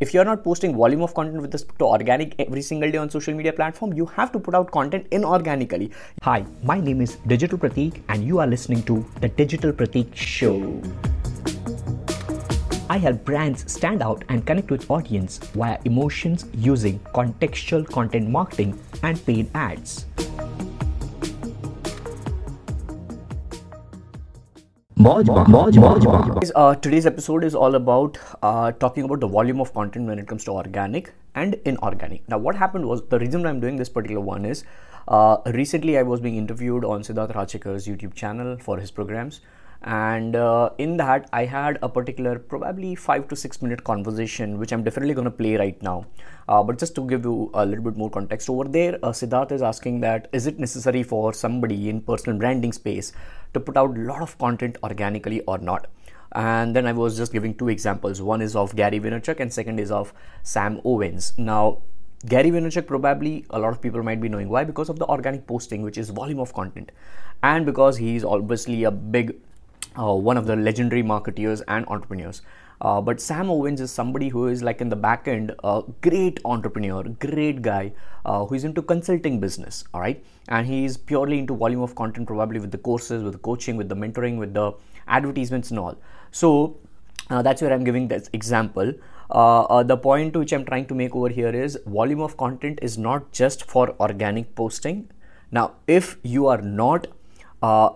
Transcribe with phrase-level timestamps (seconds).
[0.00, 3.10] if you're not posting volume of content with respect to organic every single day on
[3.10, 5.92] social media platform, you have to put out content inorganically.
[6.22, 10.80] Hi, my name is Digital Pratik, and you are listening to the Digital Pratik Show.
[12.88, 18.78] I help brands stand out and connect with audience via emotions using contextual content marketing
[19.02, 20.06] and paid ads.
[26.54, 30.28] Uh, today's episode is all about uh, talking about the volume of content when it
[30.28, 32.28] comes to organic and inorganic.
[32.28, 34.64] Now, what happened was the reason I'm doing this particular one is
[35.08, 39.40] uh, recently I was being interviewed on Siddharth Rajsekar's YouTube channel for his programs,
[39.80, 44.72] and uh, in that I had a particular probably five to six minute conversation, which
[44.72, 46.04] I'm definitely going to play right now.
[46.48, 49.52] Uh, but just to give you a little bit more context, over there, uh, Siddharth
[49.52, 53.12] is asking that is it necessary for somebody in personal branding space
[53.54, 55.86] to put out a lot of content organically or not?
[56.32, 58.20] And then I was just giving two examples.
[58.20, 60.12] One is of Gary Vaynerchuk, and second is of
[60.42, 61.32] Sam Ovens.
[61.38, 61.78] Now,
[62.26, 65.46] Gary Vaynerchuk probably a lot of people might be knowing why because of the organic
[65.46, 66.92] posting, which is volume of content,
[67.42, 69.36] and because he's obviously a big
[69.98, 72.42] uh, one of the legendary marketeers and entrepreneurs.
[72.80, 76.40] Uh, but Sam Ovens is somebody who is like in the back end, a great
[76.44, 77.92] entrepreneur, great guy
[78.24, 79.84] uh, who is into consulting business.
[79.92, 83.32] All right, and he is purely into volume of content, probably with the courses, with
[83.32, 84.72] the coaching, with the mentoring, with the
[85.08, 85.96] advertisements and all.
[86.30, 86.78] So
[87.30, 88.92] uh, that's where I'm giving this example.
[89.30, 92.78] Uh, uh, the point which I'm trying to make over here is volume of content
[92.80, 95.10] is not just for organic posting.
[95.50, 97.08] Now, if you are not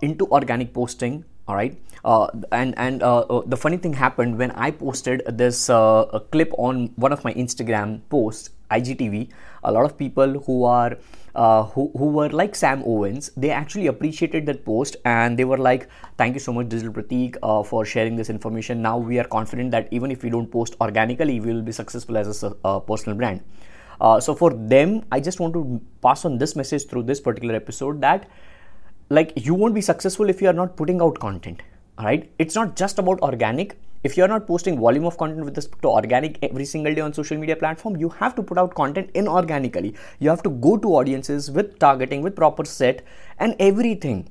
[0.00, 4.50] into organic posting, all right, uh, and and uh, uh, the funny thing happened when
[4.50, 9.30] I posted this uh, clip on one of my Instagram posts, IGTV.
[9.64, 10.98] A lot of people who are
[11.34, 15.56] uh, who, who were like Sam Ovens, they actually appreciated that post and they were
[15.56, 15.88] like,
[16.18, 18.82] Thank you so much, Digital Pratik, uh, for sharing this information.
[18.82, 22.18] Now we are confident that even if we don't post organically, we will be successful
[22.18, 23.42] as a, personal brand.
[24.20, 28.00] So for them, I just want to pass on this message through this particular episode
[28.02, 28.28] that
[29.10, 31.62] like you won't be successful if you are not putting out content.
[31.98, 33.78] All right, it's not just about organic.
[34.04, 37.12] If you're not posting volume of content with respect to organic every single day on
[37.12, 39.96] social media platform you have to put out content inorganically.
[40.20, 43.04] You have to go to audiences with targeting with proper set
[43.40, 44.28] and everything.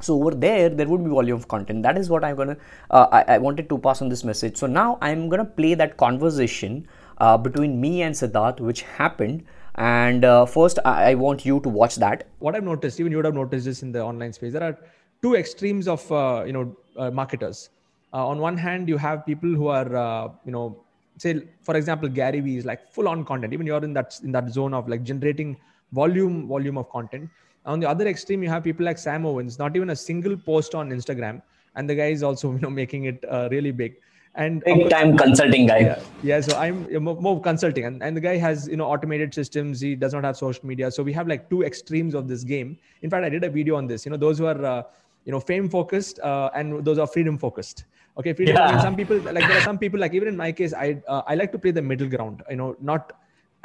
[0.00, 1.82] So over there there would be volume of content.
[1.82, 2.56] That is what i'm gonna
[2.90, 4.56] uh, I, I, wanted to pass on this message.
[4.56, 6.86] So now i'm gonna play that conversation
[7.18, 9.44] uh, between me and siddharth which happened
[9.78, 12.26] and uh, first I, I, want you to watch that.
[12.40, 14.76] What i've noticed even you would have noticed this in the online space there are
[15.22, 17.70] two extremes of uh, you know uh, marketers.
[18.12, 20.76] Uh, on one hand you have people who are uh, you know
[21.16, 23.52] say for example gary vee is like full on content.
[23.52, 25.56] Even you're in that in that zone of like generating
[25.92, 27.30] volume volume of content.
[27.64, 30.74] On the other extreme you have people like sam ovens not even a single post
[30.74, 31.42] on instagram
[31.76, 33.96] and the guy is also you know making it uh, really big
[34.34, 35.78] and big time consulting guy.
[35.78, 37.84] yeah, yeah so i'm more, consulting.
[37.84, 39.80] And, and the guy has you know automated systems.
[39.80, 40.90] He does not have social media.
[40.90, 42.78] So we have like two extremes of this game.
[43.02, 44.06] In fact i did a video on this.
[44.06, 44.82] You know those who are uh,
[45.24, 47.84] you know fame focused uh, and those are freedom focused
[48.18, 48.66] okay freedom yeah.
[48.66, 51.00] I mean, some people like there are some people like even in my case i
[51.06, 52.42] uh, i like to play the middle ground.
[52.50, 53.12] You know not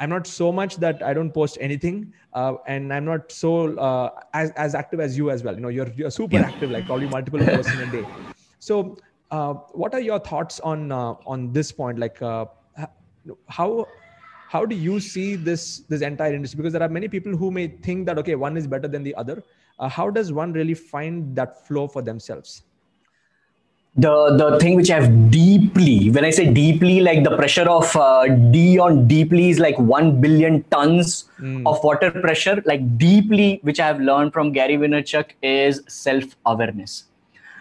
[0.00, 4.10] i'm not so much that i don't post anything uh, and i'm not so uh,
[4.34, 5.54] as, as active as you as well.
[5.54, 8.06] You know you're, you're super active like probably multiple posts in a day.
[8.58, 8.96] So
[9.34, 9.52] uh,
[9.82, 12.18] what are your thoughts on uh, on this point like
[13.58, 13.68] how
[14.54, 15.62] how do you see this
[15.92, 18.66] this entire industry because there are many people who may think that okay one is
[18.74, 19.42] better than the other
[19.78, 22.62] uh, how does one really find that flow for themselves
[23.96, 28.26] the the thing which I've deeply, when I say deeply, like the pressure of uh,
[28.50, 31.62] D on deeply is like one billion tons mm.
[31.64, 32.60] of water pressure.
[32.66, 37.04] Like deeply, which I have learned from Gary Vaynerchuk is self awareness.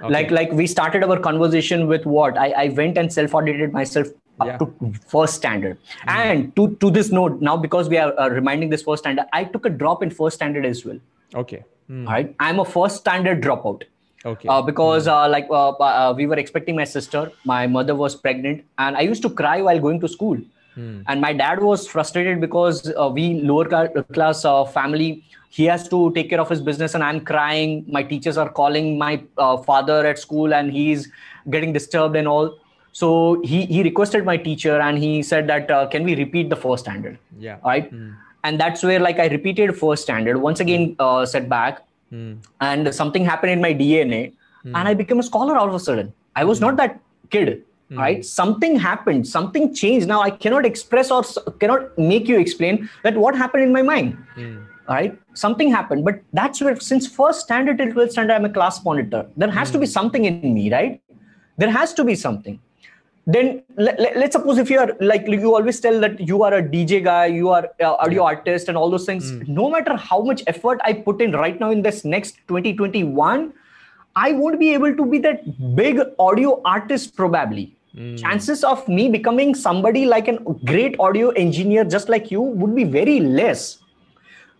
[0.00, 0.12] Okay.
[0.12, 4.08] Like like we started our conversation with what I, I went and self audited myself
[4.40, 4.56] up yeah.
[4.58, 5.78] to first standard.
[6.06, 6.16] Mm.
[6.16, 9.44] And to to this note, now because we are uh, reminding this first standard, I
[9.44, 10.98] took a drop in first standard as well.
[11.34, 11.64] Okay.
[11.90, 12.06] Mm.
[12.06, 12.34] Right.
[12.38, 13.82] I'm a first standard dropout.
[14.24, 14.48] Okay.
[14.48, 15.12] Uh, because mm.
[15.12, 19.00] uh, like uh, uh, we were expecting my sister, my mother was pregnant, and I
[19.00, 20.38] used to cry while going to school.
[20.78, 21.04] Mm.
[21.06, 23.66] And my dad was frustrated because uh, we lower
[24.12, 25.24] class uh, family.
[25.50, 27.84] He has to take care of his business, and I'm crying.
[27.88, 31.10] My teachers are calling my father at school, and he's
[31.50, 32.58] getting disturbed and all.
[32.92, 36.84] So he he requested my teacher, and he said that can we repeat the first
[36.84, 37.18] standard?
[37.38, 37.58] Yeah.
[37.64, 37.92] Right.
[37.92, 41.82] Mm and that's where like i repeated first standard once again uh, setback
[42.12, 42.36] mm.
[42.60, 44.22] and something happened in my dna
[44.64, 44.74] mm.
[44.74, 47.98] and i became a scholar all of a sudden i was not that kid hmm.
[47.98, 50.08] right something happened something changed.
[50.08, 51.22] Now i cannot express or
[51.60, 54.58] cannot make you explain that what happened in my mind hmm.
[54.88, 55.18] right?
[55.34, 59.26] Something happened but that's where since first standard till 12th standard i'm a class monitor.
[59.36, 59.98] There has to be hmm.
[59.98, 61.00] something in me right?
[61.56, 62.60] There has to be something.
[63.28, 66.54] Then let, let, us suppose if you are like you always tell that you are
[66.54, 69.30] a dj guy you are uh, audio artist and all those things.
[69.30, 69.48] Mm.
[69.48, 73.52] no matter how much effort i put in right now in this next 2021
[74.16, 75.44] i won't be able to be that
[75.76, 78.18] big audio artist probably mm.
[78.18, 82.84] chances of me becoming somebody like a great audio engineer just like you would be
[82.84, 83.78] very less.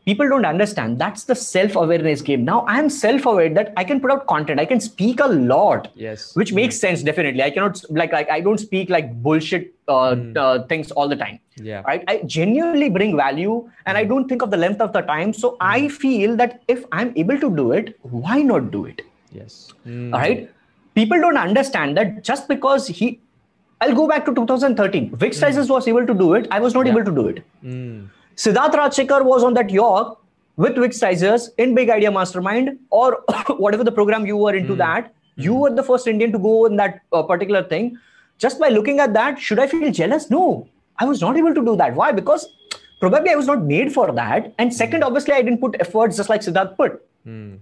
[0.04, 0.98] People don't understand.
[0.98, 2.44] That's the self-awareness game.
[2.44, 4.58] Now i am self-aware that i can put out content.
[4.60, 6.34] I can speak a lot yes.
[6.34, 6.80] which makes mm.
[6.80, 7.42] sense definitely.
[7.42, 10.36] I cannot like, like i don't speak like bullshit uh, mm.
[10.36, 11.82] uh, things all the time yeah.
[11.86, 12.04] right?
[12.08, 15.32] I genuinely bring value and i don't think of the length of the time.
[15.32, 19.02] So i feel that if i'm able to do it why not do it?
[19.30, 19.68] Yes.
[19.86, 20.50] All right?
[20.94, 23.20] People don't understand that just because he
[23.80, 25.68] i'll go back to 2013 Vic mm.
[25.68, 26.92] was able to do it i was not yeah.
[26.92, 28.08] able to do it mm.
[28.38, 30.16] Siddharth Rajsekar was on that yacht
[30.56, 33.24] with Wixtizers in Big Idea Mastermind or
[33.64, 34.78] whatever the program you were into mm.
[34.78, 35.12] that.
[35.34, 35.60] You mm.
[35.60, 37.98] were the first Indian to go in that uh, particular thing.
[38.38, 40.30] Just by looking at that, should I feel jealous?
[40.30, 41.96] No, I was not able to do that.
[41.96, 42.12] Why?
[42.12, 42.46] Because
[43.00, 44.54] probably I was not made for that.
[44.58, 45.06] And second, mm.
[45.06, 47.04] obviously, I didn't put efforts just like Siddharth put.
[47.24, 47.56] Hmm.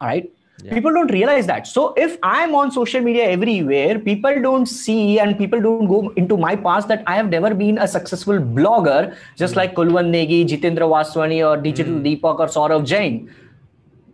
[0.00, 0.30] All right.
[0.62, 0.72] Yeah.
[0.72, 1.66] People don't realize that.
[1.66, 6.36] So if I'm on social media everywhere, people don't see and people don't go into
[6.36, 9.56] my past that I have never been a successful blogger, just mm.
[9.56, 12.20] like Kulwant Negi, Jitendra Vaswani, or Digital mm.
[12.20, 13.30] Deepak or Saurav Jain.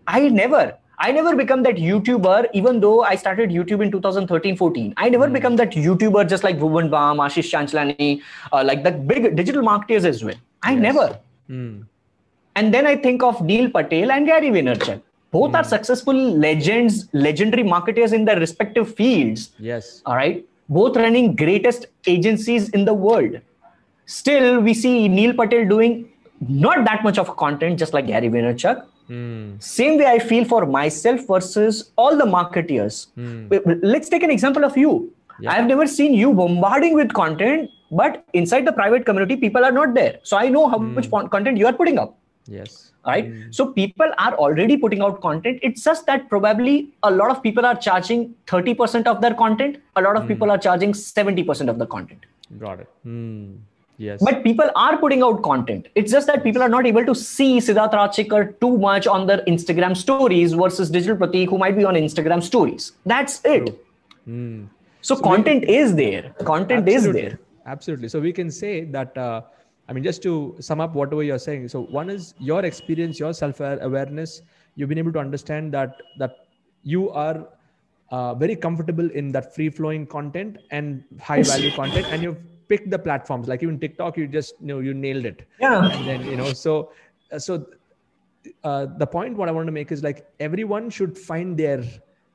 [0.06, 0.76] I never.
[0.98, 4.94] I never become that YouTuber, even though I started YouTube in 2013-14.
[4.96, 5.32] I never mm.
[5.34, 8.22] become that YouTuber just like Bhuvan Bam, Ashish Chanchlani,
[8.52, 10.34] uh, like the big digital marketers as well.
[10.62, 10.82] I yes.
[10.82, 11.18] never.
[11.50, 11.86] Mm.
[12.56, 15.58] And then I think of Neil Patel and Gary Vaynerchuk both mm.
[15.58, 15.68] are hmm.
[15.68, 16.14] successful
[16.46, 22.84] legends legendary marketers in their respective fields yes all right both running greatest agencies in
[22.84, 23.40] the world
[24.18, 25.94] still we see neil patel doing
[26.48, 28.78] not that much of content just like gary vaynerchuk
[29.08, 29.62] mm.
[29.62, 33.80] same way i feel for myself versus all the marketeers mm.
[33.94, 34.94] let's take an example of you
[35.40, 35.50] yeah.
[35.52, 39.76] i have never seen you bombarding with content but inside the private community people are
[39.80, 40.94] not there so i know how mm.
[40.98, 42.16] much content you are putting up
[42.50, 42.92] yes.
[43.06, 43.32] Right?
[43.32, 43.54] Mm.
[43.54, 45.58] so people are already putting out content.
[45.62, 49.78] It's just that probably a lot of people are charging 30% of their content.
[49.96, 50.28] A lot of mm.
[50.28, 52.26] people are charging 70% of the content.
[52.58, 52.88] Got it.
[53.06, 53.58] Mm.
[53.96, 54.22] yes.
[54.22, 55.88] But people are putting out content.
[55.94, 59.42] It's just that people are not able to see siddharth rajsekar too much on their
[59.54, 62.92] instagram stories versus digital pratik who might be on instagram stories.
[63.06, 63.70] That's it.
[64.26, 64.64] Hmm.
[65.00, 66.34] so, so, content we, is there.
[66.44, 67.22] Content absolutely.
[67.22, 67.40] is there.
[67.66, 68.08] Absolutely.
[68.08, 69.42] So we can say that uh,
[69.90, 71.66] I mean, just to sum up whatever you're saying.
[71.68, 74.42] So one is your experience, your self-awareness.
[74.76, 76.46] You've been able to understand that that
[76.84, 77.48] you are
[78.12, 82.38] uh, very comfortable in that free-flowing content and high-value content, and you've
[82.68, 83.48] picked the platforms.
[83.48, 85.48] Like even TikTok, you just you know you nailed it.
[85.58, 85.90] Yeah.
[85.90, 86.92] And then you know so
[87.36, 87.66] so
[88.62, 91.82] uh, the point what I want to make is like everyone should find their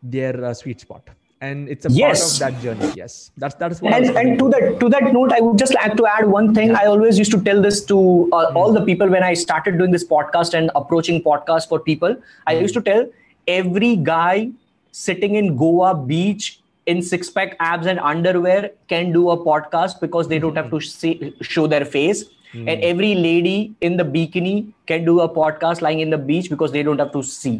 [0.03, 1.09] their uh, sweet spot
[1.45, 2.21] and it's a yes.
[2.21, 5.31] part of that journey yes that's that's what and, and to that to that note
[5.37, 7.97] i would just like to add one thing i always used to tell this to
[8.33, 8.55] uh, mm.
[8.55, 12.15] all the people when i started doing this podcast and approaching podcast for people
[12.47, 12.61] i hmm.
[12.67, 13.07] used to tell
[13.47, 14.49] every guy
[14.91, 16.59] sitting in goa beach
[16.93, 20.79] in six pack abs and underwear can do a podcast because they don't have to
[20.79, 22.67] see, show their face mm.
[22.71, 26.71] and every lady in the bikini can do a podcast lying in the beach because
[26.71, 27.55] they don't have to see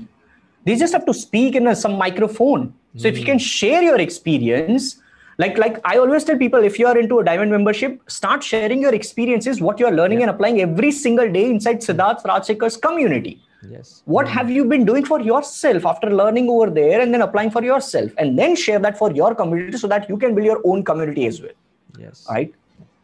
[0.66, 4.00] they just have to speak in a, some microphone so if you can share your
[4.00, 5.02] experience,
[5.38, 8.82] like like I always tell people, if you are into a diamond membership, start sharing
[8.82, 10.28] your experiences, what you are learning yeah.
[10.28, 13.42] and applying every single day inside Siddharth Rajsekar's community.
[13.70, 14.04] Yes.
[14.06, 17.64] What have you been doing for yourself after learning over there and then applying for
[17.64, 20.84] yourself, and then share that for your community so that you can build your own
[20.84, 21.58] community as well.
[22.00, 22.26] Yes.
[22.30, 22.54] Right.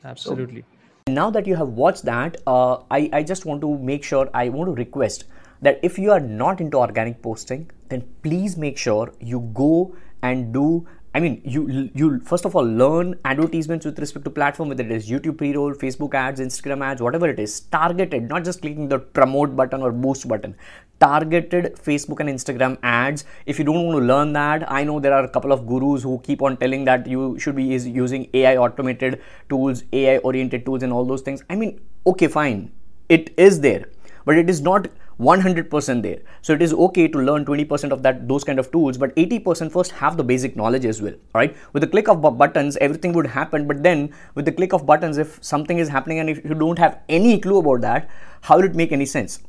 [0.05, 0.61] Absolutely.
[0.61, 4.29] So, now that you have watched that, uh, I I just want to make sure
[4.33, 5.25] I want to request
[5.61, 10.53] that if you are not into organic posting, then please make sure you go and
[10.53, 14.83] do I mean, you you first of all learn advertisements with respect to platform, whether
[14.83, 18.87] it is YouTube pre-roll, Facebook ads, Instagram ads, whatever it is, targeted, not just clicking
[18.87, 20.55] the promote button or boost button.
[21.01, 23.25] Targeted Facebook and Instagram ads.
[23.45, 26.01] If you don't want to learn that, I know there are a couple of gurus
[26.03, 30.81] who keep on telling that you should be using AI automated tools, AI oriented tools,
[30.81, 31.43] and all those things.
[31.49, 32.71] I mean, okay, fine,
[33.09, 33.89] it is there,
[34.23, 34.87] but it is not
[35.21, 36.19] 100% there.
[36.41, 39.71] So it is okay to learn 20% of that those kind of tools but 80%
[39.71, 41.55] first have the basic knowledge as well all right?
[41.73, 45.17] With the click of buttons everything would happen but then with the click of buttons
[45.17, 48.09] if something is happening and if you don't have any clue about that
[48.41, 49.39] how will it make any sense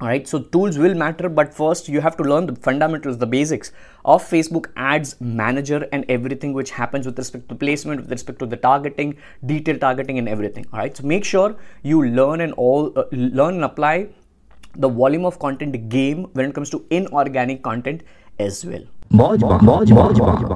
[0.00, 0.26] all right?
[0.26, 3.70] So tools will matter but first you have to learn the fundamentals the basics
[4.04, 8.46] of facebook ads manager and everything which happens with respect to placement with respect to
[8.46, 10.96] the targeting detailed targeting and everything all right?
[10.96, 14.08] So make sure you learn and all uh, learn and apply
[14.76, 18.02] the volume of content game when it comes to inorganic content
[18.38, 18.82] as well.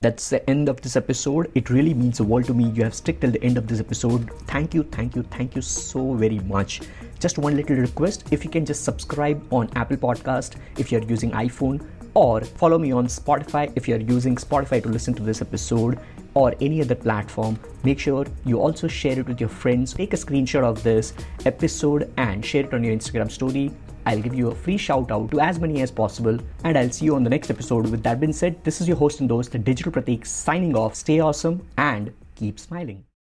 [0.03, 1.51] That's the end of this episode.
[1.55, 2.71] It really means the world to me.
[2.71, 4.31] You have stuck till the end of this episode.
[4.47, 6.81] Thank you, thank you, thank you so very much.
[7.19, 11.33] Just one little request if you can just subscribe on Apple Podcast if you're using
[11.33, 15.99] iPhone or follow me on Spotify if you're using Spotify to listen to this episode
[16.33, 17.59] or any other platform.
[17.85, 19.93] Make sure you also share it with your friends.
[19.93, 21.13] Take a screenshot of this
[21.45, 23.71] episode and share it on your Instagram story.
[24.07, 27.07] I'll give you a free shout out to as many as possible, and I'll see
[27.07, 27.89] you on the next episode.
[27.91, 30.95] With that being said, this is your host and host, the Digital Pratik, signing off.
[30.95, 33.06] Stay awesome and keep smiling.